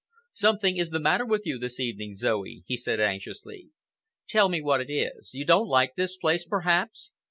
[0.33, 3.69] "Something is the matter with you this evening, Zoe," he said anxiously.
[4.27, 5.29] "Tell me what it is.
[5.35, 7.13] You don't like this place, perhaps?"